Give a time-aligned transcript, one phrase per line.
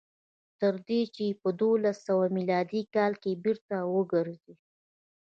[0.59, 4.53] تر دې چې په دولس سوه میلادي کال کې بېرته وګرځي.